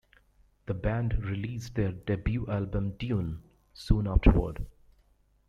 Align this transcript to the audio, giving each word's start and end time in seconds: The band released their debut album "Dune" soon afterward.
The 0.65 0.73
band 0.73 1.23
released 1.25 1.75
their 1.75 1.91
debut 1.91 2.47
album 2.47 2.93
"Dune" 2.97 3.43
soon 3.75 4.07
afterward. 4.07 4.65